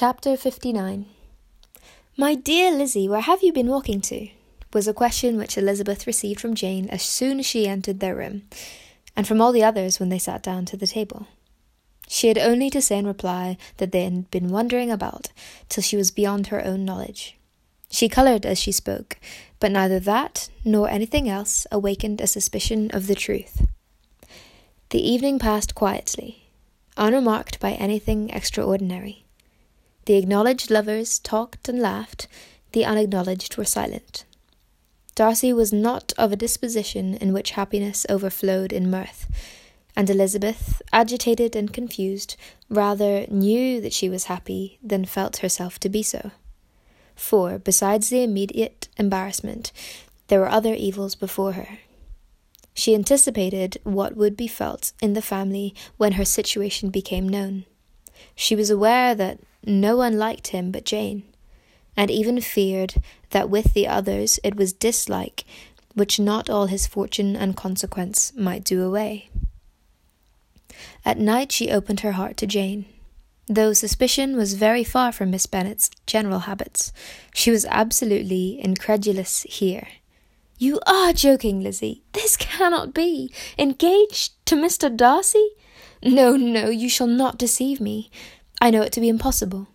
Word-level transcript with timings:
Chapter 0.00 0.36
59 0.36 1.06
My 2.16 2.36
dear 2.36 2.70
Lizzie, 2.70 3.08
where 3.08 3.20
have 3.20 3.42
you 3.42 3.52
been 3.52 3.66
walking 3.66 4.00
to? 4.02 4.28
was 4.72 4.86
a 4.86 4.94
question 4.94 5.36
which 5.36 5.58
Elizabeth 5.58 6.06
received 6.06 6.38
from 6.38 6.54
Jane 6.54 6.88
as 6.88 7.02
soon 7.02 7.40
as 7.40 7.46
she 7.46 7.66
entered 7.66 7.98
their 7.98 8.14
room, 8.14 8.42
and 9.16 9.26
from 9.26 9.40
all 9.40 9.50
the 9.50 9.64
others 9.64 9.98
when 9.98 10.08
they 10.08 10.20
sat 10.20 10.40
down 10.40 10.66
to 10.66 10.76
the 10.76 10.86
table. 10.86 11.26
She 12.06 12.28
had 12.28 12.38
only 12.38 12.70
to 12.70 12.80
say 12.80 12.96
in 12.96 13.08
reply 13.08 13.56
that 13.78 13.90
they 13.90 14.04
had 14.04 14.30
been 14.30 14.50
wandering 14.50 14.92
about 14.92 15.30
till 15.68 15.82
she 15.82 15.96
was 15.96 16.12
beyond 16.12 16.46
her 16.46 16.64
own 16.64 16.84
knowledge. 16.84 17.36
She 17.90 18.08
coloured 18.08 18.46
as 18.46 18.56
she 18.56 18.70
spoke, 18.70 19.18
but 19.58 19.72
neither 19.72 19.98
that 19.98 20.48
nor 20.64 20.88
anything 20.88 21.28
else 21.28 21.66
awakened 21.72 22.20
a 22.20 22.28
suspicion 22.28 22.88
of 22.92 23.08
the 23.08 23.16
truth. 23.16 23.66
The 24.90 25.04
evening 25.04 25.40
passed 25.40 25.74
quietly, 25.74 26.44
unremarked 26.96 27.58
by 27.58 27.72
anything 27.72 28.30
extraordinary. 28.30 29.24
The 30.08 30.16
acknowledged 30.16 30.70
lovers 30.70 31.18
talked 31.18 31.68
and 31.68 31.82
laughed, 31.82 32.28
the 32.72 32.82
unacknowledged 32.82 33.58
were 33.58 33.66
silent. 33.66 34.24
Darcy 35.14 35.52
was 35.52 35.70
not 35.70 36.14
of 36.16 36.32
a 36.32 36.36
disposition 36.36 37.12
in 37.16 37.34
which 37.34 37.50
happiness 37.50 38.06
overflowed 38.08 38.72
in 38.72 38.90
mirth, 38.90 39.30
and 39.94 40.08
Elizabeth, 40.08 40.80
agitated 40.94 41.54
and 41.54 41.74
confused, 41.74 42.36
rather 42.70 43.26
knew 43.26 43.82
that 43.82 43.92
she 43.92 44.08
was 44.08 44.32
happy 44.32 44.78
than 44.82 45.04
felt 45.04 45.36
herself 45.44 45.78
to 45.80 45.90
be 45.90 46.02
so. 46.02 46.30
For, 47.14 47.58
besides 47.58 48.08
the 48.08 48.22
immediate 48.22 48.88
embarrassment, 48.96 49.72
there 50.28 50.40
were 50.40 50.48
other 50.48 50.72
evils 50.72 51.16
before 51.16 51.52
her. 51.52 51.80
She 52.72 52.94
anticipated 52.94 53.76
what 53.84 54.16
would 54.16 54.38
be 54.38 54.48
felt 54.48 54.92
in 55.02 55.12
the 55.12 55.20
family 55.20 55.74
when 55.98 56.12
her 56.12 56.24
situation 56.24 56.88
became 56.88 57.28
known. 57.28 57.66
She 58.34 58.56
was 58.56 58.70
aware 58.70 59.14
that 59.14 59.40
no 59.64 59.96
one 59.96 60.18
liked 60.18 60.48
him 60.48 60.70
but 60.70 60.84
Jane, 60.84 61.24
and 61.96 62.10
even 62.10 62.40
feared 62.40 62.94
that 63.30 63.50
with 63.50 63.74
the 63.74 63.86
others 63.86 64.38
it 64.42 64.56
was 64.56 64.72
dislike 64.72 65.44
which 65.98 66.20
not 66.20 66.48
all 66.48 66.66
his 66.66 66.86
fortune 66.86 67.34
and 67.34 67.56
consequence 67.56 68.32
might 68.36 68.64
do 68.64 68.82
away. 68.82 69.28
At 71.04 71.18
night 71.18 71.50
she 71.50 71.72
opened 71.72 72.00
her 72.00 72.12
heart 72.12 72.36
to 72.38 72.46
Jane. 72.46 72.86
Though 73.48 73.72
suspicion 73.72 74.36
was 74.36 74.54
very 74.54 74.84
far 74.84 75.10
from 75.10 75.30
Miss 75.30 75.46
Bennet's 75.46 75.90
general 76.06 76.40
habits, 76.40 76.92
she 77.34 77.50
was 77.50 77.66
absolutely 77.66 78.60
incredulous 78.62 79.42
here. 79.42 79.88
You 80.58 80.80
are 80.86 81.12
joking, 81.12 81.60
Lizzie. 81.60 82.02
This 82.12 82.36
cannot 82.36 82.92
be. 82.92 83.32
Engaged 83.58 84.32
to 84.46 84.54
Mr. 84.54 84.94
Darcy? 84.94 85.50
No, 86.02 86.36
no, 86.36 86.68
you 86.68 86.88
shall 86.88 87.06
not 87.06 87.38
deceive 87.38 87.80
me. 87.80 88.10
I 88.60 88.70
know 88.70 88.82
it 88.82 88.92
to 88.92 89.00
be 89.00 89.08
impossible. 89.08 89.68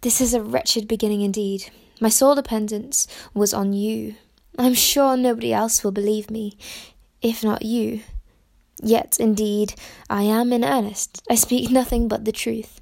This 0.00 0.20
is 0.20 0.34
a 0.34 0.42
wretched 0.42 0.88
beginning 0.88 1.22
indeed. 1.22 1.70
My 2.00 2.08
sole 2.08 2.34
dependence 2.34 3.06
was 3.34 3.52
on 3.54 3.72
you. 3.72 4.14
I'm 4.58 4.74
sure 4.74 5.16
nobody 5.16 5.52
else 5.52 5.82
will 5.82 5.92
believe 5.92 6.30
me, 6.30 6.56
if 7.20 7.42
not 7.42 7.62
you. 7.62 8.00
Yet, 8.82 9.18
indeed, 9.18 9.74
I 10.08 10.22
am 10.22 10.52
in 10.52 10.64
earnest. 10.64 11.22
I 11.30 11.34
speak 11.34 11.70
nothing 11.70 12.08
but 12.08 12.24
the 12.24 12.32
truth. 12.32 12.78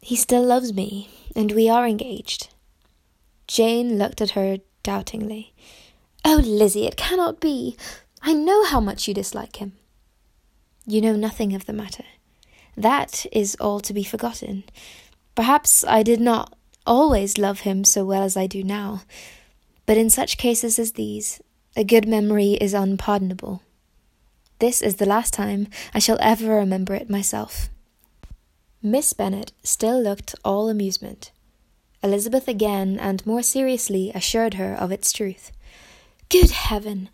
He 0.00 0.16
still 0.16 0.44
loves 0.44 0.72
me, 0.72 1.10
and 1.34 1.52
we 1.52 1.68
are 1.68 1.86
engaged. 1.86 2.48
Jane 3.46 3.98
looked 3.98 4.20
at 4.20 4.30
her 4.30 4.58
doubtingly. 4.82 5.54
Oh, 6.24 6.40
Lizzie, 6.44 6.86
it 6.86 6.96
cannot 6.96 7.40
be. 7.40 7.76
I 8.22 8.32
know 8.32 8.64
how 8.64 8.80
much 8.80 9.08
you 9.08 9.14
dislike 9.14 9.56
him. 9.56 9.72
You 10.86 11.00
know 11.00 11.16
nothing 11.16 11.52
of 11.52 11.66
the 11.66 11.72
matter. 11.72 12.04
That 12.76 13.26
is 13.32 13.56
all 13.56 13.80
to 13.80 13.92
be 13.92 14.04
forgotten. 14.04 14.64
Perhaps 15.34 15.84
I 15.84 16.02
did 16.02 16.20
not 16.20 16.54
always 16.86 17.38
love 17.38 17.60
him 17.60 17.82
so 17.84 18.04
well 18.04 18.22
as 18.22 18.36
I 18.36 18.46
do 18.46 18.62
now, 18.62 19.02
but 19.84 19.96
in 19.96 20.08
such 20.10 20.38
cases 20.38 20.78
as 20.78 20.92
these, 20.92 21.40
a 21.74 21.82
good 21.82 22.06
memory 22.06 22.52
is 22.52 22.72
unpardonable. 22.72 23.62
This 24.60 24.80
is 24.80 24.96
the 24.96 25.06
last 25.06 25.34
time 25.34 25.68
I 25.92 25.98
shall 25.98 26.18
ever 26.20 26.54
remember 26.54 26.94
it 26.94 27.10
myself. 27.10 27.68
Miss 28.80 29.12
Bennet 29.12 29.52
still 29.64 30.00
looked 30.00 30.34
all 30.44 30.68
amusement. 30.68 31.32
Elizabeth 32.02 32.46
again 32.46 32.98
and 33.00 33.26
more 33.26 33.42
seriously 33.42 34.12
assured 34.14 34.54
her 34.54 34.72
of 34.74 34.92
its 34.92 35.12
truth. 35.12 35.50
Good 36.28 36.50
heaven! 36.50 37.08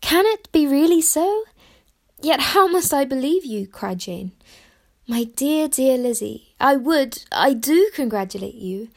Can 0.00 0.24
it 0.26 0.50
be 0.52 0.66
really 0.66 1.02
so? 1.02 1.44
Yet 2.20 2.40
how 2.40 2.66
must 2.66 2.94
I 2.94 3.04
believe 3.04 3.44
you? 3.44 3.66
cried 3.66 3.98
Jane. 3.98 4.32
My 5.06 5.24
dear, 5.24 5.68
dear 5.68 5.96
Lizzie, 5.98 6.54
I 6.58 6.76
would, 6.76 7.22
I 7.30 7.52
do 7.52 7.90
congratulate 7.94 8.54
you, 8.54 8.88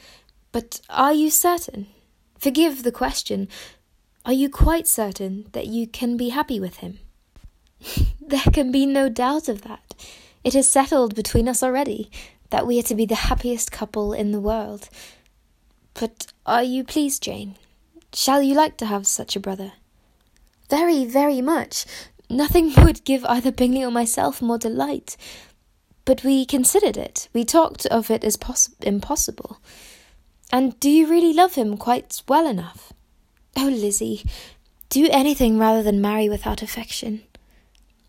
but 0.52 0.82
are 0.90 1.14
you 1.14 1.30
certain? 1.30 1.88
Forgive 2.40 2.84
the 2.84 2.92
question. 2.92 3.48
Are 4.26 4.34
you 4.34 4.50
quite 4.50 4.88
certain 4.88 5.48
that 5.52 5.68
you 5.68 5.86
can 5.86 6.18
be 6.18 6.30
happy 6.30 6.60
with 6.60 6.78
him? 6.78 7.00
there 8.22 8.52
can 8.52 8.72
be 8.72 8.86
no 8.86 9.10
doubt 9.10 9.48
of 9.50 9.62
that. 9.64 9.94
It 10.44 10.56
is 10.56 10.70
settled 10.70 11.16
between 11.16 11.48
us 11.48 11.62
already 11.62 12.10
that 12.50 12.66
we 12.66 12.80
are 12.80 12.84
to 12.84 12.96
be 12.96 13.06
the 13.06 13.16
happiest 13.16 13.72
couple 13.72 14.14
in 14.14 14.32
the 14.32 14.40
world. 14.40 14.90
But 15.94 16.28
are 16.46 16.64
you 16.64 16.84
pleased, 16.84 17.22
Jane? 17.24 17.56
Shall 18.14 18.42
you 18.42 18.56
like 18.56 18.78
to 18.78 18.86
have 18.86 19.06
such 19.06 19.36
a 19.36 19.40
brother? 19.40 19.74
Very, 20.70 21.06
very 21.06 21.42
much. 21.42 21.86
Nothing 22.30 22.74
would 22.78 23.04
give 23.04 23.26
either 23.26 23.52
Bingley 23.52 23.84
or 23.84 23.92
myself 23.92 24.42
more 24.42 24.58
delight. 24.58 25.18
But 26.06 26.24
we 26.24 26.46
considered 26.46 26.98
it. 26.98 27.30
We 27.34 27.44
talked 27.44 27.86
of 27.88 28.10
it 28.10 28.24
as 28.24 28.38
poss- 28.38 28.70
impossible. 28.82 29.60
And 30.52 30.80
do 30.80 30.90
you 30.90 31.08
really 31.08 31.34
love 31.34 31.56
him 31.56 31.78
quite 31.78 32.24
well 32.28 32.48
enough? 32.48 32.92
Oh, 33.56 33.68
Lizzie, 33.68 34.26
do 34.90 35.08
anything 35.12 35.60
rather 35.60 35.84
than 35.84 36.02
marry 36.02 36.30
without 36.30 36.62
affection. 36.64 37.22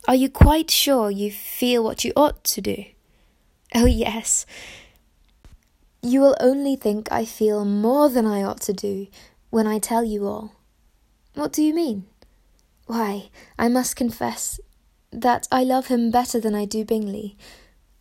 Are 0.08 0.14
you 0.14 0.30
quite 0.30 0.70
sure 0.70 1.10
you 1.10 1.30
feel 1.30 1.84
what 1.84 2.04
you 2.04 2.12
ought 2.16 2.42
to 2.44 2.60
do? 2.62 2.84
Oh, 3.74 3.84
yes. 3.84 4.46
You 6.02 6.20
will 6.20 6.36
only 6.40 6.76
think 6.76 7.12
I 7.12 7.26
feel 7.26 7.64
more 7.64 8.08
than 8.08 8.26
I 8.26 8.42
ought 8.42 8.62
to 8.62 8.72
do 8.72 9.08
when 9.50 9.66
I 9.66 9.78
tell 9.78 10.02
you 10.02 10.26
all. 10.26 10.54
What 11.34 11.52
do 11.52 11.62
you 11.62 11.74
mean? 11.74 12.06
Why, 12.90 13.30
I 13.56 13.68
must 13.68 13.94
confess 13.94 14.58
that 15.12 15.46
I 15.52 15.62
love 15.62 15.86
him 15.86 16.10
better 16.10 16.40
than 16.40 16.56
I 16.56 16.64
do 16.64 16.84
Bingley, 16.84 17.36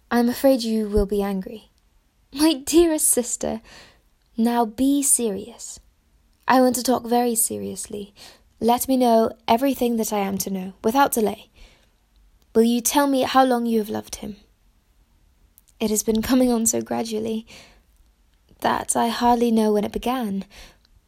I 0.09 0.17
am 0.17 0.29
afraid 0.29 0.63
you 0.63 0.89
will 0.89 1.05
be 1.05 1.21
angry. 1.21 1.69
My 2.33 2.55
dearest 2.55 3.07
sister, 3.07 3.61
now 4.35 4.65
be 4.65 5.03
serious. 5.03 5.79
I 6.47 6.59
want 6.61 6.75
to 6.77 6.81
talk 6.81 7.05
very 7.05 7.35
seriously. 7.35 8.15
Let 8.59 8.87
me 8.87 8.97
know 8.97 9.31
everything 9.47 9.97
that 9.97 10.11
I 10.11 10.21
am 10.21 10.39
to 10.39 10.49
know, 10.49 10.73
without 10.83 11.11
delay. 11.11 11.51
Will 12.55 12.63
you 12.63 12.81
tell 12.81 13.05
me 13.05 13.21
how 13.21 13.45
long 13.45 13.67
you 13.67 13.77
have 13.77 13.91
loved 13.91 14.15
him? 14.15 14.37
It 15.79 15.91
has 15.91 16.01
been 16.01 16.23
coming 16.23 16.51
on 16.51 16.65
so 16.65 16.81
gradually 16.81 17.45
that 18.61 18.95
I 18.95 19.09
hardly 19.09 19.51
know 19.51 19.71
when 19.71 19.85
it 19.85 19.91
began, 19.91 20.45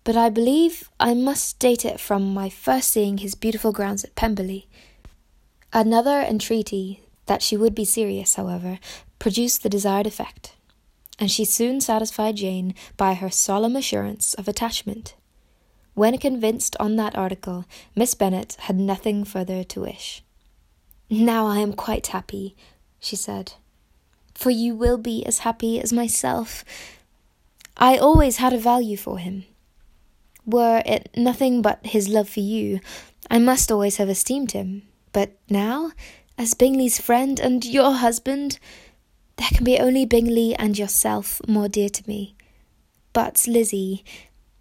but 0.03 0.17
I 0.17 0.29
believe 0.29 0.89
I 1.00 1.13
must 1.13 1.59
date 1.59 1.85
it 1.85 2.00
from 2.00 2.34
my 2.34 2.50
first 2.50 2.89
seeing 2.89 3.19
his 3.19 3.35
beautiful 3.35 3.72
grounds 3.72 4.03
at 4.03 4.16
Pemberley. 4.16 4.67
Another 5.72 6.22
entreaty 6.22 7.03
that 7.28 7.41
she 7.41 7.56
would 7.56 7.75
be 7.75 7.85
serious, 7.85 8.35
however, 8.35 8.79
produced 9.19 9.63
the 9.63 9.69
desired 9.69 10.07
effect, 10.07 10.56
and 11.19 11.29
she 11.31 11.45
soon 11.45 11.79
satisfied 11.79 12.38
Jane 12.38 12.73
by 12.97 13.13
her 13.13 13.29
solemn 13.29 13.75
assurance 13.75 14.34
of 14.34 14.47
attachment. 14.47 15.16
When 15.94 16.18
convinced 16.18 16.75
on 16.79 16.95
that 16.95 17.16
article, 17.16 17.66
Miss 17.95 18.16
Bennet 18.16 18.57
had 18.62 18.78
nothing 18.78 19.23
further 19.23 19.63
to 19.66 19.81
wish. 19.81 20.23
Now 21.09 21.45
I 21.45 21.59
am 21.59 21.73
quite 21.73 22.07
happy, 22.07 22.56
she 23.00 23.16
said, 23.16 23.53
for 24.33 24.50
you 24.50 24.73
will 24.73 24.97
be 24.97 25.25
as 25.25 25.39
happy 25.39 25.79
as 25.79 25.94
myself. 25.94 26.63
I 27.77 27.98
always 27.98 28.38
had 28.38 28.53
a 28.53 28.57
value 28.57 28.98
for 28.98 29.19
him. 29.19 29.45
Were 30.45 30.81
it 30.85 31.09
nothing 31.15 31.61
but 31.61 31.85
his 31.85 32.09
love 32.09 32.29
for 32.29 32.39
you, 32.39 32.79
I 33.29 33.38
must 33.38 33.71
always 33.71 33.97
have 33.97 34.09
esteemed 34.09 34.51
him. 34.51 34.83
But 35.13 35.38
now 35.49 35.91
as 36.41 36.55
Bingley's 36.55 36.99
friend 36.99 37.39
and 37.39 37.63
your 37.63 37.91
husband, 37.91 38.57
there 39.35 39.49
can 39.53 39.63
be 39.63 39.77
only 39.77 40.05
Bingley 40.05 40.55
and 40.55 40.75
yourself 40.75 41.39
more 41.47 41.69
dear 41.69 41.89
to 41.89 42.07
me. 42.07 42.33
But, 43.13 43.45
Lizzie, 43.47 44.03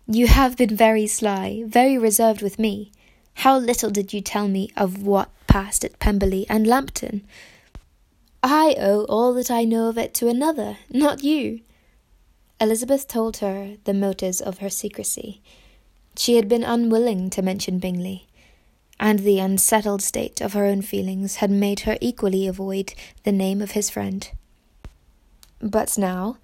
you 0.06 0.26
have 0.26 0.58
been 0.58 0.76
very 0.76 1.06
sly, 1.06 1.64
very 1.66 1.96
reserved 1.96 2.42
with 2.42 2.58
me. 2.58 2.92
How 3.34 3.56
little 3.58 3.88
did 3.88 4.12
you 4.12 4.20
tell 4.20 4.46
me 4.46 4.70
of 4.76 5.02
what 5.02 5.30
passed 5.46 5.84
at 5.84 5.98
Pemberley 6.00 6.44
and 6.50 6.66
Lambton? 6.66 7.22
I 8.42 8.74
owe 8.78 9.04
all 9.04 9.32
that 9.34 9.50
I 9.50 9.64
know 9.64 9.88
of 9.88 9.96
it 9.96 10.12
to 10.14 10.28
another, 10.28 10.76
not 10.90 11.24
you. 11.24 11.60
Elizabeth 12.60 13.08
told 13.08 13.38
her 13.38 13.76
the 13.84 13.94
motives 13.94 14.42
of 14.42 14.58
her 14.58 14.68
secrecy. 14.68 15.40
She 16.16 16.36
had 16.36 16.48
been 16.48 16.64
unwilling 16.64 17.30
to 17.30 17.42
mention 17.42 17.78
Bingley 17.78 18.26
and 19.00 19.20
the 19.20 19.38
unsettled 19.38 20.02
state 20.02 20.42
of 20.42 20.52
her 20.52 20.66
own 20.66 20.82
feelings 20.82 21.36
had 21.36 21.50
made 21.50 21.80
her 21.80 21.96
equally 22.02 22.46
avoid 22.46 22.92
the 23.24 23.32
name 23.32 23.62
of 23.62 23.70
his 23.70 23.88
friend. 23.88 24.30
But 25.60 25.96
now, 25.96 26.36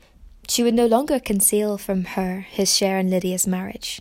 She 0.48 0.62
would 0.62 0.74
no 0.74 0.86
longer 0.86 1.18
conceal 1.18 1.76
from 1.76 2.04
her 2.04 2.40
his 2.48 2.74
share 2.74 2.98
in 2.98 3.10
Lydia's 3.10 3.46
marriage. 3.46 4.00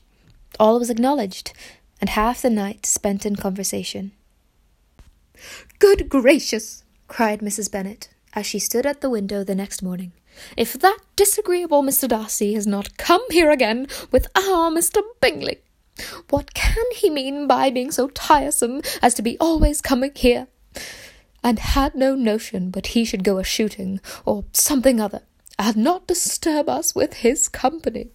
All 0.60 0.80
was 0.80 0.90
acknowledged, 0.90 1.54
and 2.00 2.10
half 2.10 2.42
the 2.42 2.50
night 2.50 2.86
spent 2.86 3.26
in 3.26 3.36
conversation. 3.36 4.12
Good 5.80 6.08
gracious! 6.08 6.84
cried 7.08 7.40
Mrs. 7.42 7.72
Bennet, 7.72 8.10
as 8.34 8.46
she 8.46 8.60
stood 8.60 8.86
at 8.86 9.02
the 9.02 9.10
window 9.10 9.44
the 9.44 9.56
next 9.56 9.82
morning. 9.82 10.12
If 10.58 10.74
that 10.74 11.00
disagreeable 11.16 11.84
Mr. 11.84 12.08
Darcy 12.08 12.54
has 12.54 12.68
not 12.68 12.98
come 12.98 13.24
here 13.30 13.52
again 13.52 13.88
with 14.12 14.28
our 14.36 14.72
Mr. 14.72 15.02
Bingley, 15.22 15.60
what 16.30 16.54
can 16.54 16.86
he 16.94 17.10
mean 17.10 17.48
by 17.48 17.70
being 17.70 17.92
so 17.92 18.10
tiresome 18.10 18.82
as 19.02 19.14
to 19.16 19.22
be 19.22 19.38
always 19.40 19.82
coming 19.82 20.12
here? 20.16 20.48
And 21.44 21.60
had 21.60 21.96
no 21.96 22.16
notion 22.16 22.72
but 22.72 22.88
he 22.88 23.06
should 23.06 23.24
go 23.24 23.38
a 23.38 23.44
shooting, 23.44 24.02
or 24.26 24.46
something 24.52 25.00
other, 25.00 25.22
and 25.58 25.78
not 25.78 26.08
disturb 26.08 26.68
us 26.68 26.96
with 26.96 27.16
his 27.16 27.48
company. 27.48 28.10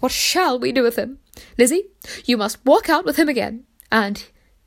What 0.00 0.12
shall 0.12 0.58
we 0.58 0.72
do 0.72 0.82
with 0.82 0.96
him? 0.96 1.18
Lizzie, 1.58 1.84
you 2.26 2.36
must 2.36 2.64
walk 2.64 2.88
out 2.88 3.04
with 3.04 3.16
him 3.16 3.28
again, 3.28 3.64
and 3.90 4.24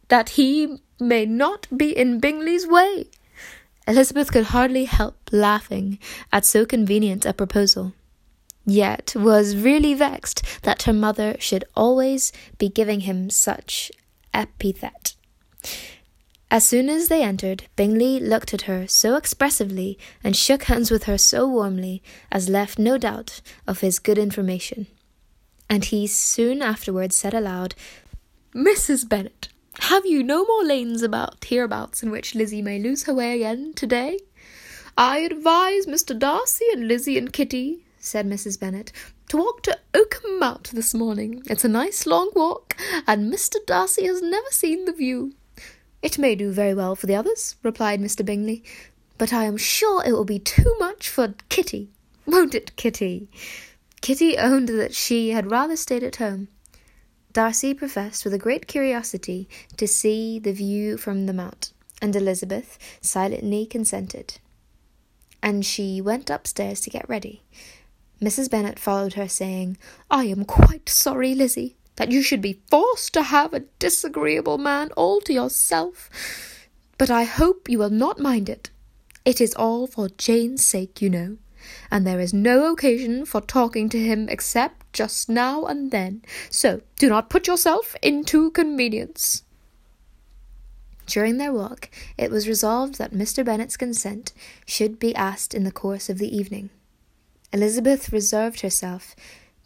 that 0.07 0.29
he 0.29 0.79
may 0.99 1.25
not 1.25 1.67
be 1.75 1.95
in 1.95 2.19
Bingley's 2.19 2.67
way. 2.67 3.05
Elizabeth 3.89 4.31
could 4.31 4.45
hardly 4.45 4.86
help 4.86 5.15
laughing 5.31 5.97
at 6.31 6.45
so 6.45 6.63
convenient 6.63 7.25
a 7.25 7.33
proposal, 7.33 7.94
yet 8.63 9.13
was 9.15 9.57
really 9.57 9.95
vexed 9.95 10.44
that 10.62 10.83
her 10.83 10.94
mother 10.94 11.36
should 11.39 11.65
always 11.75 12.31
be 12.59 12.69
giving 12.69 13.00
him 13.00 13.31
such 13.31 13.91
epithet. 14.31 15.15
As 16.51 16.68
soon 16.68 16.88
as 16.88 17.07
they 17.07 17.24
entered, 17.24 17.63
Bingley 17.75 18.19
looked 18.19 18.53
at 18.53 18.63
her 18.69 18.88
so 18.88 19.15
expressively 19.15 19.97
and 20.24 20.35
shook 20.35 20.65
hands 20.65 20.92
with 20.92 21.06
her 21.06 21.18
so 21.18 21.47
warmly 21.47 22.03
as 22.31 22.47
left 22.47 22.77
no 22.77 23.00
doubt 23.00 23.42
of 23.65 23.80
his 23.80 23.97
good 23.97 24.19
information. 24.19 24.85
And 25.68 25.85
he 25.85 26.06
soon 26.06 26.62
afterwards 26.62 27.15
said 27.15 27.33
aloud, 27.33 27.74
Mrs. 28.53 29.09
Bennet, 29.09 29.50
have 29.80 30.06
you 30.06 30.24
no 30.24 30.45
more 30.45 30.63
lanes 30.63 31.01
about 31.04 31.44
hereabouts 31.45 32.04
in 32.04 32.12
which 32.12 32.36
Lizzie 32.36 32.62
may 32.62 32.80
lose 32.80 33.04
her 33.04 33.13
way 33.13 33.36
again 33.36 33.74
to-day? 33.75 34.19
I 34.98 35.19
advise 35.19 35.86
Mr. 35.86 36.18
Darcy 36.18 36.66
and 36.74 36.88
Lizzie 36.88 37.18
and 37.18 37.31
Kitty, 37.31 37.86
said 38.00 38.27
Mrs. 38.27 38.60
Bennet, 38.60 38.92
to 39.30 39.38
walk 39.38 39.63
to 39.63 39.77
Oakham 39.94 40.39
Mount 40.39 40.71
this 40.71 40.94
morning. 40.94 41.44
It's 41.45 41.63
a 41.63 41.69
nice 41.69 42.06
long 42.06 42.31
walk, 42.36 42.75
and 43.07 43.31
Mr. 43.31 43.56
Darcy 43.66 44.06
has 44.07 44.21
never 44.21 44.50
seen 44.51 44.86
the 44.86 44.94
view. 44.94 45.33
It 46.01 46.18
may 46.18 46.36
do 46.36 46.51
very 46.51 46.74
well 46.74 46.95
for 46.95 47.07
the 47.07 47.16
others, 47.16 47.56
replied 47.63 48.01
Mr. 48.01 48.25
Bingley, 48.25 48.63
but 49.18 49.31
I 49.33 49.44
am 49.45 49.57
sure 49.57 50.04
it 50.04 50.13
will 50.13 50.25
be 50.25 50.39
too 50.39 50.75
much 50.80 51.10
for 51.10 51.36
Kitty. 51.50 51.89
Won't 52.25 52.56
it, 52.56 52.75
Kitty? 52.75 53.30
Kitty 54.01 54.38
owned 54.38 54.69
that 54.69 54.95
she 54.95 55.31
had 55.31 55.51
rather 55.51 55.75
stayed 55.75 56.04
at 56.04 56.18
home. 56.18 56.48
Darcy 57.31 57.73
professed 57.75 58.23
with 58.23 58.33
a 58.33 58.39
great 58.39 58.67
curiosity 58.67 59.47
to 59.77 59.87
see 59.87 60.39
the 60.39 60.51
view 60.51 60.97
from 60.97 61.27
the 61.27 61.33
mount, 61.33 61.73
and 62.01 62.15
Elizabeth 62.15 62.79
silently 63.01 63.67
consented. 63.67 64.39
And 65.43 65.65
she 65.65 66.01
went 66.01 66.29
upstairs 66.29 66.81
to 66.81 66.89
get 66.89 67.07
ready. 67.07 67.43
Mrs. 68.21 68.49
Bennet 68.49 68.79
followed 68.79 69.13
her, 69.13 69.29
saying, 69.29 69.77
I 70.09 70.25
am 70.25 70.43
quite 70.43 70.89
sorry, 70.89 71.35
Lizzie, 71.35 71.77
that 71.95 72.11
you 72.11 72.21
should 72.21 72.41
be 72.41 72.61
forced 72.69 73.13
to 73.13 73.23
have 73.23 73.53
a 73.53 73.65
disagreeable 73.77 74.57
man 74.57 74.91
all 74.97 75.21
to 75.21 75.33
yourself. 75.33 76.09
But 76.97 77.09
I 77.09 77.23
hope 77.23 77.69
you 77.69 77.77
will 77.77 77.89
not 77.89 78.19
mind 78.19 78.49
it. 78.49 78.71
It 79.23 79.39
is 79.39 79.53
all 79.53 79.85
for 79.85 80.09
Jane's 80.09 80.65
sake, 80.65 81.01
you 81.01 81.09
know, 81.09 81.37
and 81.91 82.07
there 82.07 82.19
is 82.19 82.33
no 82.33 82.71
occasion 82.71 83.25
for 83.25 83.41
talking 83.41 83.87
to 83.89 83.99
him 83.99 84.27
except 84.29 84.88
just 84.99 85.29
now 85.29 85.63
and 85.63 85.91
then, 85.91 86.21
so 86.49 86.81
do 86.97 87.07
not 87.07 87.29
put 87.29 87.47
yourself 87.47 87.95
into 88.01 88.51
convenience. 88.51 89.43
During 91.07 91.37
their 91.37 91.53
walk, 91.53 91.89
it 92.17 92.29
was 92.29 92.49
resolved 92.49 92.97
that 92.97 93.13
Mr. 93.13 93.45
Bennet's 93.45 93.77
consent 93.77 94.33
should 94.65 94.99
be 94.99 95.15
asked 95.15 95.53
in 95.53 95.63
the 95.63 95.71
course 95.71 96.09
of 96.09 96.17
the 96.17 96.35
evening. 96.35 96.69
Elizabeth 97.53 98.11
reserved 98.11 98.59
herself 98.59 99.15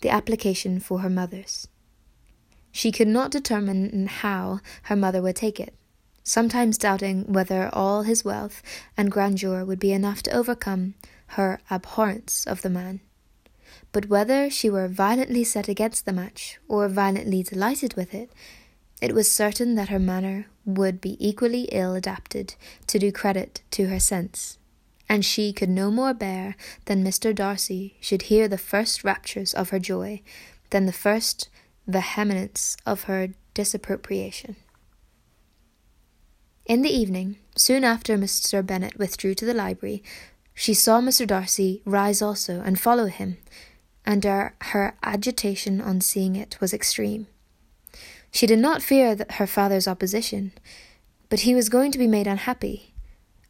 the 0.01 0.11
application 0.11 0.79
for 0.79 0.99
her 0.99 1.09
mother's. 1.09 1.67
She 2.71 2.91
could 2.91 3.07
not 3.07 3.31
determine 3.31 4.05
how 4.05 4.59
her 4.83 4.95
mother 4.95 5.23
would 5.23 5.35
take 5.35 5.59
it, 5.59 5.73
sometimes 6.23 6.77
doubting 6.77 7.33
whether 7.33 7.71
all 7.73 8.03
his 8.03 8.23
wealth 8.23 8.61
and 8.95 9.09
grandeur 9.09 9.65
would 9.65 9.79
be 9.79 9.93
enough 9.93 10.21
to 10.23 10.31
overcome 10.31 10.93
her 11.29 11.59
abhorrence 11.71 12.45
of 12.45 12.61
the 12.61 12.69
man. 12.69 13.01
But 13.91 14.09
whether 14.09 14.49
she 14.49 14.69
were 14.69 14.87
violently 14.87 15.43
set 15.43 15.67
against 15.67 16.05
the 16.05 16.13
match, 16.13 16.59
or 16.67 16.87
violently 16.87 17.43
delighted 17.43 17.95
with 17.95 18.13
it, 18.13 18.31
it 19.01 19.13
was 19.13 19.31
certain 19.31 19.75
that 19.75 19.89
her 19.89 19.99
manner 19.99 20.47
would 20.65 21.01
be 21.01 21.17
equally 21.19 21.63
ill 21.71 21.93
adapted 21.93 22.55
to 22.87 22.99
do 22.99 23.11
credit 23.11 23.61
to 23.71 23.87
her 23.87 23.99
sense, 23.99 24.57
and 25.09 25.25
she 25.25 25.51
could 25.51 25.69
no 25.69 25.91
more 25.91 26.13
bear 26.13 26.55
than 26.85 27.03
Mr. 27.03 27.35
Darcy 27.35 27.97
should 27.99 28.23
hear 28.23 28.47
the 28.47 28.57
first 28.57 29.03
raptures 29.03 29.53
of 29.53 29.69
her 29.69 29.79
joy 29.79 30.21
than 30.69 30.85
the 30.85 30.93
first 30.93 31.49
vehemence 31.85 32.77
of 32.85 33.03
her 33.03 33.29
disapprobation. 33.53 34.55
In 36.65 36.81
the 36.81 36.89
evening, 36.89 37.35
soon 37.57 37.83
after 37.83 38.17
Mr. 38.17 38.65
Bennet 38.65 38.97
withdrew 38.97 39.35
to 39.35 39.45
the 39.45 39.53
library, 39.53 40.01
she 40.53 40.73
saw 40.73 41.01
Mr. 41.01 41.25
Darcy 41.25 41.81
rise 41.85 42.21
also 42.21 42.61
and 42.61 42.79
follow 42.79 43.05
him, 43.07 43.37
and 44.05 44.23
her, 44.23 44.55
her 44.61 44.95
agitation 45.03 45.81
on 45.81 46.01
seeing 46.01 46.35
it 46.35 46.57
was 46.59 46.73
extreme. 46.73 47.27
She 48.31 48.47
did 48.47 48.59
not 48.59 48.81
fear 48.81 49.17
her 49.31 49.47
father's 49.47 49.87
opposition, 49.87 50.51
but 51.29 51.41
he 51.41 51.55
was 51.55 51.69
going 51.69 51.91
to 51.91 51.99
be 51.99 52.07
made 52.07 52.27
unhappy, 52.27 52.93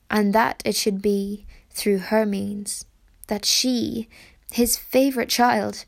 and 0.10 0.34
that 0.34 0.62
it 0.66 0.76
should 0.76 1.02
be 1.02 1.46
through 1.70 2.00
her 2.00 2.26
means, 2.26 2.86
that 3.28 3.46
she, 3.46 4.08
his 4.52 4.78
favourite 4.78 5.30
child, 5.30 5.86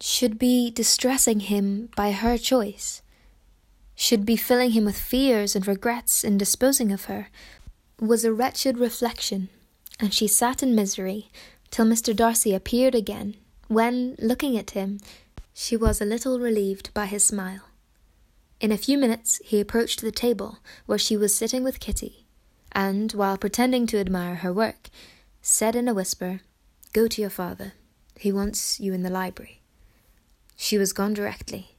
should 0.00 0.38
be 0.38 0.70
distressing 0.70 1.40
him 1.40 1.88
by 1.96 2.12
her 2.12 2.36
choice, 2.36 3.02
should 3.94 4.26
be 4.26 4.36
filling 4.36 4.72
him 4.72 4.84
with 4.84 4.98
fears 4.98 5.54
and 5.54 5.66
regrets 5.66 6.24
in 6.24 6.36
disposing 6.36 6.90
of 6.90 7.04
her, 7.04 7.28
was 8.00 8.24
a 8.24 8.32
wretched 8.32 8.78
reflection, 8.78 9.48
and 10.00 10.12
she 10.12 10.26
sat 10.26 10.62
in 10.62 10.74
misery 10.74 11.30
till 11.70 11.86
Mr. 11.86 12.14
Darcy 12.14 12.54
appeared 12.54 12.94
again 12.94 13.36
when, 13.68 14.16
looking 14.18 14.56
at 14.56 14.72
him, 14.72 15.00
she 15.54 15.76
was 15.76 16.00
a 16.00 16.04
little 16.06 16.38
relieved 16.38 16.92
by 16.94 17.06
his 17.06 17.26
smile. 17.26 17.62
In 18.60 18.70
a 18.70 18.78
few 18.78 18.96
minutes 18.96 19.40
he 19.44 19.60
approached 19.60 20.00
the 20.00 20.12
table 20.12 20.58
where 20.86 20.98
she 20.98 21.16
was 21.16 21.36
sitting 21.36 21.64
with 21.64 21.80
Kitty, 21.80 22.26
and, 22.72 23.12
while 23.12 23.36
pretending 23.36 23.86
to 23.88 23.98
admire 23.98 24.36
her 24.36 24.52
work, 24.52 24.88
said 25.40 25.74
in 25.74 25.88
a 25.88 25.94
whisper, 25.94 26.40
Go 26.92 27.08
to 27.08 27.20
your 27.20 27.30
father. 27.30 27.72
He 28.16 28.30
wants 28.30 28.78
you 28.78 28.92
in 28.92 29.02
the 29.02 29.10
library. 29.10 29.60
She 30.56 30.78
was 30.78 30.92
gone 30.92 31.14
directly. 31.14 31.76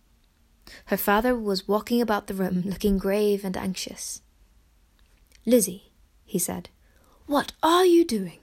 Her 0.86 0.98
father 0.98 1.36
was 1.36 1.68
walking 1.68 2.02
about 2.02 2.28
the 2.28 2.34
room, 2.34 2.64
looking 2.66 2.98
grave 2.98 3.46
and 3.46 3.56
anxious. 3.56 4.22
Lizzie, 5.46 5.92
he 6.26 6.40
said, 6.40 6.70
what 7.26 7.54
are 7.62 7.86
you 7.86 8.06
doing? 8.06 8.40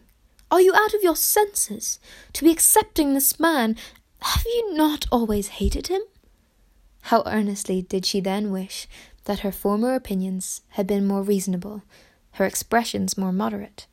Are 0.50 0.60
you 0.60 0.74
out 0.74 0.94
of 0.94 1.02
your 1.02 1.16
senses? 1.16 1.98
To 2.32 2.44
be 2.44 2.50
accepting 2.50 3.14
this 3.14 3.38
man, 3.38 3.76
have 4.22 4.44
you 4.46 4.74
not 4.74 5.06
always 5.12 5.48
hated 5.48 5.86
him? 5.86 6.02
How 7.02 7.22
earnestly 7.26 7.82
did 7.82 8.04
she 8.04 8.20
then 8.20 8.50
wish 8.50 8.88
that 9.24 9.40
her 9.40 9.52
former 9.52 9.94
opinions 9.94 10.62
had 10.70 10.86
been 10.86 11.06
more 11.06 11.22
reasonable, 11.22 11.82
her 12.32 12.46
expressions 12.46 13.16
more 13.16 13.32
moderate. 13.32 13.86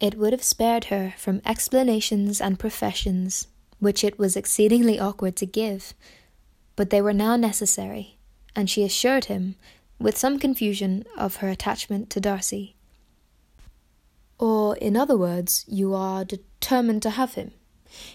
It 0.00 0.16
would 0.16 0.32
have 0.32 0.42
spared 0.42 0.84
her 0.84 1.14
from 1.16 1.42
explanations 1.44 2.40
and 2.40 2.58
professions 2.58 3.48
which 3.80 4.02
it 4.02 4.18
was 4.18 4.36
exceedingly 4.36 4.98
awkward 4.98 5.36
to 5.36 5.46
give, 5.46 5.94
but 6.76 6.90
they 6.90 7.00
were 7.00 7.12
now 7.12 7.36
necessary, 7.36 8.18
and 8.54 8.68
she 8.68 8.82
assured 8.84 9.26
him, 9.26 9.54
with 10.00 10.16
some 10.16 10.38
confusion, 10.38 11.04
of 11.16 11.36
her 11.36 11.48
attachment 11.48 12.10
to 12.10 12.20
Darcy. 12.20 12.74
Or, 14.38 14.76
in 14.76 14.96
other 14.96 15.16
words, 15.16 15.64
you 15.66 15.94
are 15.94 16.24
determined 16.24 17.02
to 17.02 17.10
have 17.10 17.34
him. 17.34 17.52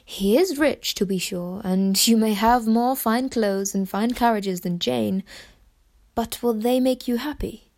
He 0.05 0.37
is 0.37 0.57
rich, 0.57 0.95
to 0.95 1.05
be 1.05 1.17
sure, 1.17 1.61
and 1.63 2.07
you 2.07 2.15
may 2.15 2.33
have 2.33 2.67
more 2.67 2.95
fine 2.95 3.29
clothes 3.29 3.75
and 3.75 3.89
fine 3.89 4.13
carriages 4.13 4.61
than 4.61 4.79
Jane, 4.79 5.23
but 6.15 6.41
will 6.41 6.53
they 6.53 6.79
make 6.79 7.07
you 7.07 7.17
happy? 7.17 7.71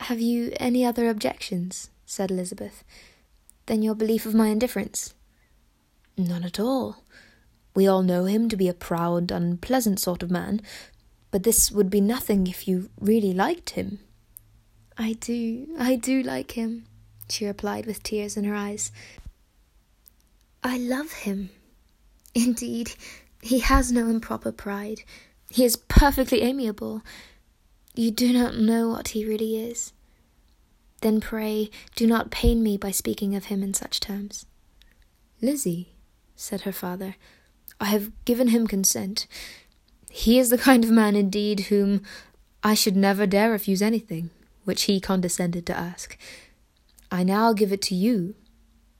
Have 0.00 0.20
you 0.20 0.52
any 0.60 0.84
other 0.84 1.08
objections? 1.08 1.90
said 2.06 2.30
Elizabeth, 2.30 2.84
than 3.66 3.82
your 3.82 3.94
belief 3.94 4.26
of 4.26 4.34
my 4.34 4.48
indifference? 4.48 5.14
None 6.16 6.44
at 6.44 6.60
all. 6.60 7.04
We 7.74 7.88
all 7.88 8.02
know 8.02 8.26
him 8.26 8.48
to 8.50 8.56
be 8.56 8.68
a 8.68 8.74
proud, 8.74 9.32
unpleasant 9.32 9.98
sort 9.98 10.22
of 10.22 10.30
man, 10.30 10.60
but 11.30 11.42
this 11.42 11.72
would 11.72 11.90
be 11.90 12.00
nothing 12.00 12.46
if 12.46 12.68
you 12.68 12.90
really 13.00 13.32
liked 13.32 13.70
him. 13.70 13.98
I 14.96 15.14
do, 15.14 15.66
I 15.78 15.96
do 15.96 16.22
like 16.22 16.52
him, 16.52 16.84
she 17.28 17.46
replied 17.46 17.86
with 17.86 18.02
tears 18.02 18.36
in 18.36 18.44
her 18.44 18.54
eyes. 18.54 18.92
I 20.62 20.78
love 20.78 21.12
him. 21.12 21.50
Indeed, 22.34 22.94
he 23.42 23.60
has 23.60 23.92
no 23.92 24.08
improper 24.08 24.52
pride. 24.52 25.02
He 25.50 25.64
is 25.64 25.76
perfectly 25.76 26.42
amiable. 26.42 27.02
You 27.94 28.10
do 28.10 28.32
not 28.32 28.56
know 28.56 28.88
what 28.88 29.08
he 29.08 29.24
really 29.24 29.56
is. 29.56 29.92
Then 31.00 31.20
pray 31.20 31.70
do 31.94 32.06
not 32.06 32.30
pain 32.30 32.62
me 32.62 32.76
by 32.76 32.90
speaking 32.90 33.34
of 33.34 33.46
him 33.46 33.62
in 33.62 33.74
such 33.74 34.00
terms. 34.00 34.46
Lizzie, 35.42 35.90
said 36.34 36.62
her 36.62 36.72
father, 36.72 37.16
I 37.78 37.86
have 37.86 38.10
given 38.24 38.48
him 38.48 38.66
consent. 38.66 39.26
He 40.10 40.38
is 40.38 40.48
the 40.48 40.58
kind 40.58 40.82
of 40.82 40.90
man 40.90 41.14
indeed 41.14 41.60
whom 41.68 42.02
I 42.62 42.74
should 42.74 42.96
never 42.96 43.26
dare 43.26 43.50
refuse 43.50 43.82
anything 43.82 44.30
which 44.64 44.84
he 44.84 44.98
condescended 45.00 45.66
to 45.66 45.76
ask. 45.76 46.16
I 47.14 47.22
now 47.22 47.52
give 47.52 47.72
it 47.72 47.80
to 47.82 47.94
you, 47.94 48.34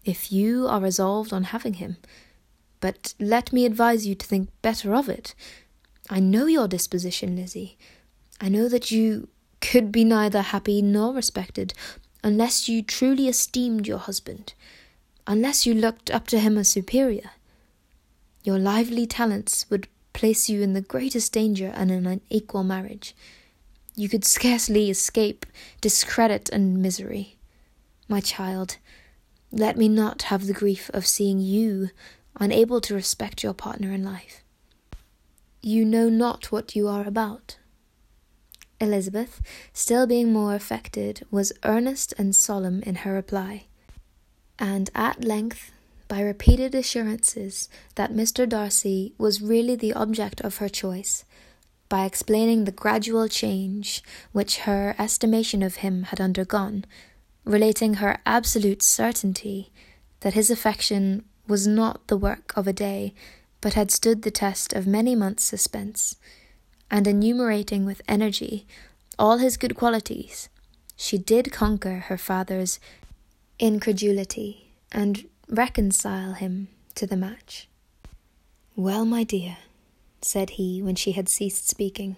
if 0.05 0.31
you 0.31 0.69
are 0.69 0.79
resolved 0.81 1.33
on 1.33 1.51
having 1.55 1.75
him. 1.75 1.97
But 2.79 3.13
let 3.19 3.53
me 3.53 3.67
advise 3.67 4.07
you 4.07 4.15
to 4.15 4.25
think 4.25 4.51
better 4.63 4.95
of 4.95 5.09
it. 5.09 5.35
I 6.09 6.21
know 6.21 6.47
your 6.47 6.69
disposition, 6.69 7.35
Lizzie. 7.35 7.77
I 8.41 8.49
know 8.49 8.69
that 8.69 8.93
you 8.93 9.27
could 9.61 9.91
be 9.91 10.05
neither 10.05 10.43
happy 10.43 10.81
nor 10.81 11.13
respected 11.13 11.75
unless 12.23 12.69
you 12.69 12.85
truly 12.85 13.27
esteemed 13.27 13.89
your 13.89 13.99
husband, 13.99 14.55
unless 15.27 15.67
you 15.67 15.75
looked 15.75 16.09
up 16.09 16.29
to 16.29 16.39
him 16.39 16.57
as 16.57 16.69
superior. 16.69 17.33
Your 18.45 18.61
lively 18.61 19.07
talents 19.09 19.67
would 19.71 19.89
place 20.13 20.49
you 20.49 20.63
in 20.63 20.73
the 20.73 20.81
greatest 20.81 21.33
danger 21.33 21.75
in 21.77 21.91
an 21.91 22.07
unequal 22.07 22.63
marriage. 22.63 23.17
You 23.97 24.09
could 24.09 24.25
scarcely 24.25 24.89
escape 24.89 25.47
discredit 25.81 26.49
and 26.51 26.81
misery. 26.81 27.39
My 28.09 28.21
child, 28.21 28.77
let 29.51 29.77
me 29.77 29.89
not 29.89 30.23
have 30.23 30.47
the 30.47 30.53
grief 30.53 30.91
of 30.93 31.07
seeing 31.07 31.41
you 31.41 31.91
unable 32.39 32.81
to 32.83 32.95
respect 32.95 33.43
your 33.43 33.55
partner 33.55 33.93
in 33.93 34.05
life. 34.05 34.43
You 35.63 35.85
know 35.85 36.09
not 36.09 36.53
what 36.53 36.77
you 36.77 36.89
are 36.89 37.07
about. 37.07 37.57
Elizabeth, 38.81 39.41
still 39.73 40.07
being 40.07 40.33
more 40.33 40.55
affected, 40.55 41.25
was 41.31 41.53
earnest 41.63 42.13
and 42.19 42.35
solemn 42.37 42.83
in 42.83 42.97
her 42.97 43.15
reply, 43.15 43.67
and 44.59 44.91
at 44.95 45.25
length, 45.25 45.73
by 46.07 46.21
repeated 46.21 46.75
assurances 46.75 47.69
that 47.95 48.13
Mr. 48.13 48.47
Darcy 48.47 49.15
was 49.17 49.41
really 49.41 49.77
the 49.77 49.95
object 49.95 50.41
of 50.43 50.59
her 50.59 50.69
choice, 50.69 51.25
by 51.89 52.05
explaining 52.05 52.65
the 52.65 52.73
gradual 52.73 53.29
change 53.29 54.03
which 54.33 54.59
her 54.59 54.95
estimation 54.99 55.63
of 55.63 55.77
him 55.77 56.05
had 56.05 56.21
undergone, 56.21 56.85
relating 57.45 57.95
her 57.95 58.19
absolute 58.25 58.83
certainty 58.83 59.71
that 60.21 60.35
his 60.35 60.51
affection 60.51 61.25
was 61.47 61.67
not 61.67 62.07
the 62.07 62.17
work 62.17 62.53
of 62.57 62.67
a 62.67 62.73
day, 62.73 63.13
but 63.61 63.75
had 63.75 63.91
stood 63.91 64.23
the 64.23 64.31
test 64.31 64.73
of 64.73 64.87
many 64.87 65.15
months' 65.15 65.45
suspense, 65.45 66.17
and 66.91 67.07
enumerating 67.07 67.85
with 67.85 68.03
energy 68.09 68.67
all 69.19 69.39
his 69.39 69.57
good 69.57 69.77
qualities, 69.77 70.49
she 70.97 71.19
did 71.19 71.53
conquer 71.53 72.05
her 72.09 72.19
father's 72.19 72.81
incredulity 73.59 74.73
and 74.93 75.29
reconcile 75.49 76.33
him 76.33 76.69
to 76.95 77.07
the 77.07 77.17
match. 77.17 77.69
Well, 78.77 79.05
my 79.05 79.25
dear, 79.25 79.59
said 80.21 80.51
he 80.51 80.83
when 80.83 80.97
she 80.97 81.13
had 81.13 81.29
ceased 81.29 81.69
speaking, 81.69 82.17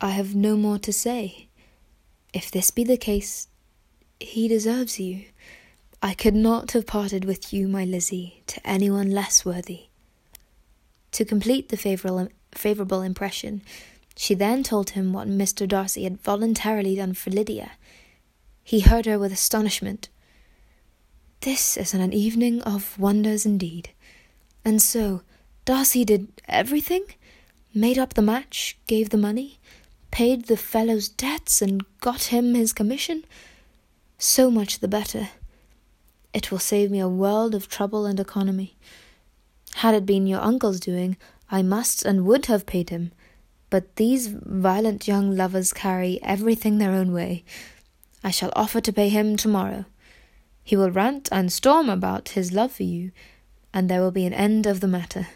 I 0.00 0.10
have 0.10 0.34
no 0.34 0.56
more 0.56 0.78
to 0.78 0.92
say. 0.92 1.48
If 2.32 2.50
this 2.50 2.70
be 2.70 2.84
the 2.84 2.96
case, 2.96 3.48
he 4.20 4.46
deserves 4.46 5.00
you. 5.00 5.24
I 6.02 6.14
could 6.14 6.34
not 6.34 6.72
have 6.72 6.86
parted 6.86 7.24
with 7.24 7.52
you, 7.52 7.66
my 7.66 7.84
Lizzie, 7.84 8.42
to 8.46 8.66
anyone 8.66 9.10
less 9.10 9.44
worthy. 9.44 9.88
To 11.12 11.24
complete 11.24 11.68
the 11.68 11.76
favourable, 11.76 12.28
favourable 12.52 13.02
impression, 13.02 13.62
she 14.16 14.34
then 14.34 14.62
told 14.62 14.90
him 14.90 15.12
what 15.12 15.28
Mr. 15.28 15.66
Darcy 15.66 16.04
had 16.04 16.20
voluntarily 16.20 16.96
done 16.96 17.14
for 17.14 17.30
Lydia. 17.30 17.72
He 18.62 18.80
heard 18.80 19.06
her 19.06 19.18
with 19.18 19.32
astonishment. 19.32 20.08
This 21.40 21.76
is 21.76 21.94
an 21.94 22.12
evening 22.12 22.62
of 22.62 22.98
wonders 22.98 23.46
indeed. 23.46 23.90
And 24.64 24.80
so, 24.80 25.22
Darcy 25.64 26.04
did 26.04 26.28
everything? 26.48 27.04
Made 27.74 27.98
up 27.98 28.14
the 28.14 28.22
match, 28.22 28.76
gave 28.86 29.10
the 29.10 29.16
money, 29.16 29.58
paid 30.10 30.46
the 30.46 30.56
fellow's 30.56 31.08
debts, 31.08 31.62
and 31.62 31.82
got 32.00 32.24
him 32.24 32.54
his 32.54 32.72
commission? 32.72 33.24
So 34.22 34.50
much 34.50 34.80
the 34.80 34.86
better. 34.86 35.30
It 36.34 36.50
will 36.50 36.58
save 36.58 36.90
me 36.90 37.00
a 37.00 37.08
world 37.08 37.54
of 37.54 37.68
trouble 37.68 38.04
and 38.04 38.20
economy. 38.20 38.76
Had 39.76 39.94
it 39.94 40.04
been 40.04 40.26
your 40.26 40.42
uncle's 40.42 40.78
doing, 40.78 41.16
I 41.50 41.62
must 41.62 42.04
and 42.04 42.26
would 42.26 42.44
have 42.44 42.66
paid 42.66 42.90
him. 42.90 43.12
But 43.70 43.96
these 43.96 44.26
violent 44.26 45.08
young 45.08 45.34
lovers 45.34 45.72
carry 45.72 46.20
everything 46.22 46.76
their 46.76 46.90
own 46.90 47.14
way. 47.14 47.44
I 48.22 48.30
shall 48.30 48.52
offer 48.54 48.82
to 48.82 48.92
pay 48.92 49.08
him 49.08 49.38
tomorrow. 49.38 49.86
He 50.62 50.76
will 50.76 50.90
rant 50.90 51.30
and 51.32 51.50
storm 51.50 51.88
about 51.88 52.30
his 52.30 52.52
love 52.52 52.72
for 52.72 52.82
you, 52.82 53.12
and 53.72 53.88
there 53.88 54.02
will 54.02 54.10
be 54.10 54.26
an 54.26 54.34
end 54.34 54.66
of 54.66 54.80
the 54.80 54.86
matter. 54.86 55.28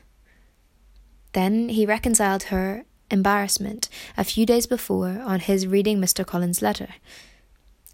Then 1.32 1.70
he 1.70 1.86
reconciled 1.86 2.44
her 2.44 2.84
embarrassment 3.10 3.88
a 4.18 4.24
few 4.24 4.44
days 4.44 4.66
before 4.66 5.22
on 5.24 5.40
his 5.40 5.66
reading 5.66 5.98
Mr. 6.02 6.26
Collins's 6.26 6.60
letter, 6.60 6.88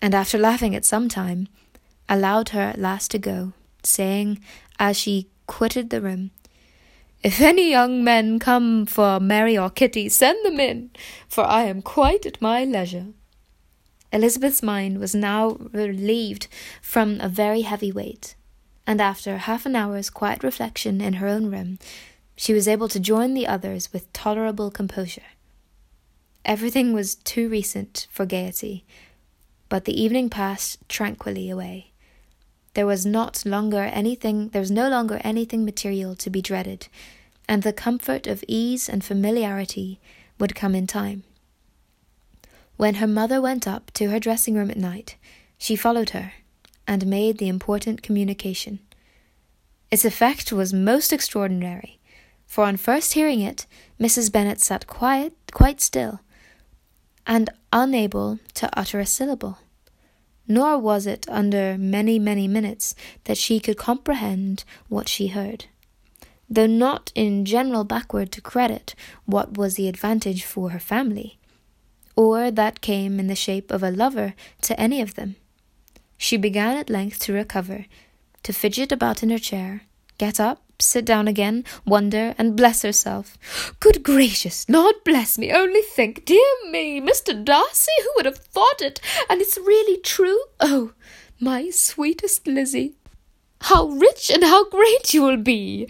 and 0.03 0.15
after 0.15 0.39
laughing 0.39 0.75
at 0.75 0.85
some 0.85 1.09
time, 1.09 1.49
allowed 2.09 2.51
her 2.51 2.61
at 2.61 2.79
last 2.79 3.11
to 3.13 3.19
go, 3.19 3.53
saying, 3.83 4.41
as 4.79 4.97
she 4.97 5.29
quitted 5.47 5.91
the 5.91 6.01
room, 6.01 6.31
If 7.23 7.41
any 7.41 7.71
young 7.71 8.03
men 8.03 8.39
come 8.39 8.87
for 8.87 9.21
Mary 9.21 9.57
or 9.57 9.69
Kitty, 9.69 10.09
send 10.09 10.45
them 10.45 10.59
in, 10.59 10.91
for 11.29 11.45
I 11.45 11.65
am 11.65 11.83
quite 11.83 12.25
at 12.25 12.41
my 12.41 12.65
leisure. 12.65 13.07
Elizabeth's 14.13 14.63
mind 14.63 14.99
was 14.99 15.15
now 15.15 15.57
relieved 15.73 16.49
from 16.83 17.21
a 17.21 17.29
very 17.29 17.61
heavy 17.61 17.93
weight, 17.93 18.35
and 18.87 19.01
after 19.01 19.37
half 19.37 19.67
an 19.67 19.77
hour's 19.77 20.11
quiet 20.11 20.43
reflection 20.43 21.01
in 21.01 21.15
her 21.15 21.29
own 21.29 21.51
room, 21.51 21.79
she 22.37 22.53
was 22.53 22.67
able 22.67 22.89
to 22.89 22.99
join 22.99 23.35
the 23.35 23.47
others 23.47 23.93
with 23.93 24.13
tolerable 24.13 24.71
composure. 24.71 25.31
Everything 26.45 26.93
was 26.93 27.17
too 27.17 27.49
recent 27.49 28.07
for 28.11 28.25
gaiety, 28.25 28.85
but 29.71 29.87
the 29.87 29.99
evening 29.99 30.29
passed 30.29 30.79
tranquilly 30.87 31.49
away. 31.49 31.93
There 32.75 32.87
was 32.87 33.07
not 33.07 33.43
longer 33.47 33.85
anything 33.85 34.51
there 34.51 34.61
was 34.61 34.71
no 34.71 34.91
longer 34.91 35.19
anything 35.25 35.65
material 35.65 36.15
to 36.17 36.29
be 36.29 36.43
dreaded, 36.43 36.89
and 37.49 37.63
the 37.63 37.73
comfort 37.73 38.27
of 38.27 38.45
ease 38.47 38.87
and 38.87 39.03
familiarity 39.03 39.99
would 40.39 40.55
come 40.55 40.75
in 40.75 40.87
time. 40.87 41.23
When 42.77 42.97
her 42.97 43.07
mother 43.07 43.41
went 43.41 43.67
up 43.67 43.91
to 43.95 44.11
her 44.11 44.21
dressing 44.21 44.55
room 44.55 44.71
at 44.71 44.77
night, 44.77 45.17
she 45.57 45.75
followed 45.75 46.11
her, 46.11 46.35
and 46.87 47.07
made 47.07 47.39
the 47.39 47.49
important 47.49 48.03
communication. 48.03 48.81
Its 49.91 50.05
effect 50.05 50.53
was 50.53 50.75
most 50.75 51.13
extraordinary 51.13 52.01
for 52.51 52.65
on 52.65 52.77
first 52.77 53.13
hearing 53.13 53.41
it, 53.41 53.65
Mrs. 54.01 54.33
Bennet 54.33 54.61
sat 54.61 54.89
quiet, 54.89 55.33
quite 55.53 55.81
still, 55.81 56.19
and 57.27 57.51
unable 57.73 58.39
to 58.55 58.69
utter 58.79 59.01
a 59.01 59.07
syllable. 59.07 59.59
Nor 60.49 60.79
was 60.79 61.07
it 61.07 61.27
under 61.29 61.79
many, 61.79 62.19
many 62.19 62.49
minutes 62.49 62.95
that 63.25 63.39
she 63.39 63.61
could 63.61 63.77
comprehend 63.77 64.65
what 64.89 65.09
she 65.09 65.29
heard. 65.29 65.67
Though 66.49 66.67
not 66.67 67.13
in 67.15 67.45
general 67.45 67.85
backward 67.85 68.33
to 68.33 68.41
credit 68.41 68.95
what 69.25 69.57
was 69.57 69.75
the 69.75 69.89
advantage 69.89 70.45
for 70.45 70.71
her 70.71 70.81
family, 70.81 71.39
or 72.17 72.51
that 72.51 72.81
came 72.81 73.21
in 73.21 73.29
the 73.29 73.37
shape 73.37 73.71
of 73.71 73.85
a 73.85 73.91
lover 73.93 74.35
to 74.63 74.79
any 74.81 75.01
of 75.01 75.15
them. 75.15 75.37
She 76.19 76.37
began 76.37 76.77
at 76.77 76.91
length 76.91 77.21
to 77.21 77.33
recover, 77.33 77.87
to 78.43 78.53
fidget 78.53 78.91
about 78.91 79.23
in 79.23 79.31
her 79.31 79.39
chair, 79.39 79.83
get 80.21 80.39
up, 80.39 80.61
sit 80.79 81.07
down 81.07 81.27
again, 81.27 81.65
wonder, 81.87 82.35
and 82.37 82.55
bless 82.55 82.83
herself. 82.83 83.39
Good 83.81 84.03
gracious, 84.03 84.69
Lord 84.69 84.97
bless 85.03 85.39
me, 85.39 85.51
only 85.51 85.81
think, 85.81 86.27
dear 86.27 86.53
me, 86.71 87.01
Mr. 87.01 87.33
Darcy, 87.43 87.91
who 88.03 88.11
would 88.17 88.27
have 88.27 88.37
thought 88.37 88.83
it? 88.83 89.01
And 89.31 89.41
it's 89.41 89.57
really 89.57 89.99
true? 90.03 90.39
Oh, 90.61 90.93
my 91.41 91.71
sweetest 91.71 92.47
Lizzie, 92.47 92.97
how 93.63 93.87
rich 93.87 94.31
and 94.31 94.45
how 94.45 94.69
great 94.69 95.15
you 95.15 95.23
will 95.23 95.39
be! 95.39 95.87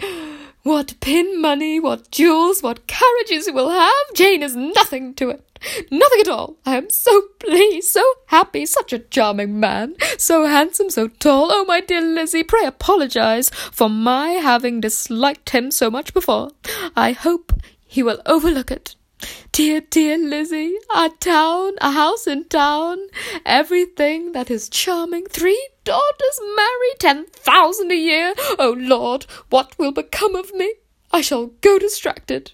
What 0.62 0.94
pin 1.00 1.40
money, 1.40 1.80
what 1.80 2.12
jewels, 2.12 2.62
what 2.62 2.86
carriages 2.86 3.48
you 3.48 3.52
will 3.52 3.70
have! 3.70 4.14
Jane 4.14 4.44
is 4.44 4.54
nothing 4.54 5.14
to 5.14 5.30
it. 5.30 5.49
Nothing 5.90 6.20
at 6.20 6.28
all. 6.28 6.56
I 6.64 6.76
am 6.76 6.90
so 6.90 7.22
pleased, 7.38 7.88
so 7.88 8.02
happy, 8.26 8.66
such 8.66 8.92
a 8.92 8.98
charming 8.98 9.60
man, 9.60 9.96
so 10.16 10.46
handsome, 10.46 10.90
so 10.90 11.08
tall. 11.08 11.50
Oh, 11.52 11.64
my 11.64 11.80
dear 11.80 12.00
Lizzie, 12.00 12.42
pray 12.44 12.64
apologize 12.64 13.50
for 13.50 13.88
my 13.88 14.30
having 14.30 14.80
disliked 14.80 15.50
him 15.50 15.70
so 15.70 15.90
much 15.90 16.14
before. 16.14 16.50
I 16.96 17.12
hope 17.12 17.52
he 17.86 18.02
will 18.02 18.22
overlook 18.24 18.70
it. 18.70 18.96
Dear, 19.52 19.82
dear 19.82 20.16
Lizzie, 20.16 20.76
a 20.94 21.10
town, 21.20 21.72
a 21.82 21.90
house 21.90 22.26
in 22.26 22.44
town, 22.44 22.98
everything 23.44 24.32
that 24.32 24.50
is 24.50 24.70
charming, 24.70 25.26
three 25.26 25.68
daughters 25.84 26.40
marry 26.56 26.92
ten 26.98 27.26
thousand 27.26 27.90
a 27.90 27.96
year. 27.96 28.32
Oh 28.58 28.74
Lord, 28.78 29.26
what 29.50 29.78
will 29.78 29.92
become 29.92 30.34
of 30.36 30.54
me? 30.54 30.72
I 31.12 31.20
shall 31.20 31.46
go 31.60 31.78
distracted. 31.78 32.52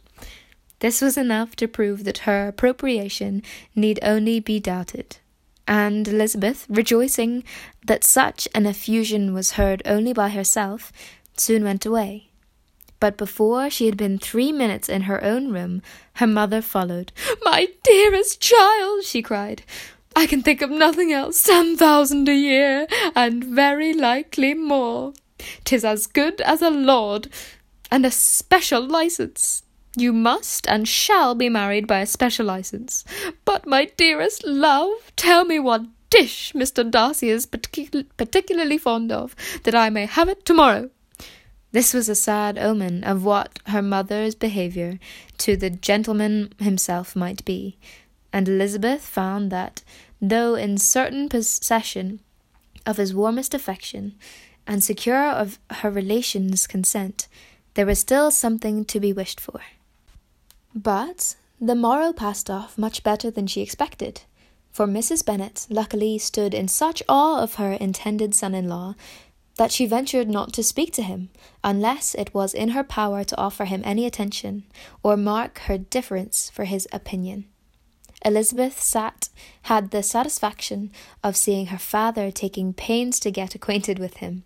This 0.80 1.00
was 1.00 1.16
enough 1.16 1.56
to 1.56 1.68
prove 1.68 2.04
that 2.04 2.18
her 2.18 2.48
appropriation 2.48 3.42
need 3.74 3.98
only 4.02 4.40
be 4.40 4.60
doubted, 4.60 5.16
and 5.66 6.06
Elizabeth, 6.06 6.66
rejoicing 6.68 7.44
that 7.86 8.04
such 8.04 8.46
an 8.54 8.66
effusion 8.66 9.32
was 9.32 9.52
heard 9.52 9.82
only 9.86 10.12
by 10.12 10.28
herself, 10.28 10.92
soon 11.36 11.64
went 11.64 11.86
away. 11.86 12.28
But 13.00 13.16
before 13.16 13.68
she 13.70 13.86
had 13.86 13.96
been 13.96 14.18
three 14.18 14.52
minutes 14.52 14.88
in 14.88 15.02
her 15.02 15.22
own 15.22 15.52
room, 15.52 15.82
her 16.14 16.26
mother 16.26 16.62
followed. 16.62 17.12
My 17.42 17.68
dearest 17.82 18.40
child, 18.40 19.04
she 19.04 19.22
cried, 19.22 19.62
I 20.14 20.26
can 20.26 20.42
think 20.42 20.62
of 20.62 20.70
nothing 20.70 21.12
else. 21.12 21.42
Ten 21.44 21.76
thousand 21.76 22.28
a 22.28 22.34
year, 22.34 22.86
and 23.14 23.44
very 23.44 23.92
likely 23.92 24.54
more. 24.54 25.12
Tis 25.64 25.84
as 25.84 26.06
good 26.06 26.40
as 26.40 26.62
a 26.62 26.70
lord, 26.70 27.28
and 27.90 28.06
a 28.06 28.10
special 28.10 28.82
license. 28.82 29.62
You 29.98 30.12
must 30.12 30.68
and 30.68 30.86
shall 30.86 31.34
be 31.34 31.48
married 31.48 31.86
by 31.86 32.00
a 32.00 32.06
special 32.06 32.44
license. 32.44 33.02
But, 33.46 33.66
my 33.66 33.86
dearest 33.96 34.44
love, 34.44 34.90
tell 35.16 35.46
me 35.46 35.58
what 35.58 35.86
dish 36.10 36.52
Mr. 36.52 36.88
Darcy 36.88 37.30
is 37.30 37.46
partic- 37.46 38.06
particularly 38.18 38.76
fond 38.76 39.10
of, 39.10 39.34
that 39.64 39.74
I 39.74 39.88
may 39.88 40.04
have 40.04 40.28
it 40.28 40.44
tomorrow. 40.44 40.90
This 41.72 41.94
was 41.94 42.08
a 42.10 42.14
sad 42.14 42.58
omen 42.58 43.04
of 43.04 43.24
what 43.24 43.58
her 43.66 43.82
mother's 43.82 44.34
behaviour 44.34 44.98
to 45.38 45.56
the 45.56 45.70
gentleman 45.70 46.52
himself 46.58 47.16
might 47.16 47.44
be, 47.44 47.78
and 48.32 48.48
Elizabeth 48.48 49.02
found 49.02 49.50
that, 49.50 49.82
though 50.20 50.54
in 50.54 50.76
certain 50.76 51.28
possession 51.28 52.20
of 52.84 52.98
his 52.98 53.14
warmest 53.14 53.54
affection, 53.54 54.14
and 54.66 54.84
secure 54.84 55.30
of 55.30 55.58
her 55.70 55.90
relations' 55.90 56.66
consent, 56.66 57.28
there 57.74 57.86
was 57.86 57.98
still 57.98 58.30
something 58.30 58.84
to 58.84 59.00
be 59.00 59.12
wished 59.12 59.40
for. 59.40 59.60
But 60.76 61.36
the 61.58 61.74
morrow 61.74 62.12
passed 62.12 62.50
off 62.50 62.76
much 62.76 63.02
better 63.02 63.30
than 63.30 63.46
she 63.46 63.62
expected, 63.62 64.20
for 64.70 64.86
Mrs. 64.86 65.24
Bennet 65.24 65.66
luckily 65.70 66.18
stood 66.18 66.52
in 66.52 66.68
such 66.68 67.02
awe 67.08 67.40
of 67.42 67.54
her 67.54 67.72
intended 67.72 68.34
son 68.34 68.54
in 68.54 68.68
law 68.68 68.94
that 69.56 69.72
she 69.72 69.86
ventured 69.86 70.28
not 70.28 70.52
to 70.52 70.62
speak 70.62 70.92
to 70.92 71.02
him 71.02 71.30
unless 71.64 72.14
it 72.14 72.34
was 72.34 72.52
in 72.52 72.68
her 72.68 72.84
power 72.84 73.24
to 73.24 73.38
offer 73.38 73.64
him 73.64 73.80
any 73.86 74.04
attention 74.04 74.64
or 75.02 75.16
mark 75.16 75.60
her 75.60 75.78
difference 75.78 76.50
for 76.50 76.64
his 76.66 76.86
opinion. 76.92 77.46
Elizabeth 78.22 78.78
sat 78.78 79.30
had 79.62 79.92
the 79.92 80.02
satisfaction 80.02 80.90
of 81.24 81.38
seeing 81.38 81.68
her 81.68 81.78
father 81.78 82.30
taking 82.30 82.74
pains 82.74 83.18
to 83.20 83.30
get 83.30 83.54
acquainted 83.54 83.98
with 83.98 84.18
him, 84.18 84.44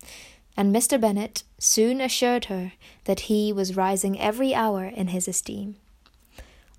and 0.55 0.73
Mr. 0.73 0.99
Bennet 0.99 1.43
soon 1.59 1.99
assured 1.99 2.45
her 2.45 2.71
that 3.03 3.21
he 3.21 3.51
was 3.51 3.75
rising 3.75 4.17
every 4.17 4.55
hour 4.55 4.85
in 4.85 5.07
his 5.07 5.27
esteem. 5.27 5.75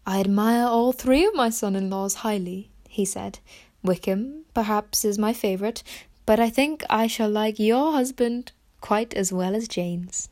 I 0.06 0.20
admire 0.20 0.66
all 0.66 0.92
three 0.92 1.24
of 1.24 1.34
my 1.34 1.50
son 1.50 1.76
in 1.76 1.88
laws 1.88 2.16
highly, 2.16 2.70
he 2.88 3.04
said. 3.04 3.38
Wickham, 3.84 4.44
perhaps, 4.54 5.04
is 5.04 5.18
my 5.18 5.32
favourite, 5.32 5.82
but 6.26 6.40
I 6.40 6.50
think 6.50 6.84
I 6.90 7.06
shall 7.06 7.30
like 7.30 7.58
your 7.58 7.92
husband 7.92 8.52
quite 8.80 9.14
as 9.14 9.32
well 9.32 9.54
as 9.54 9.68
Jane's. 9.68 10.28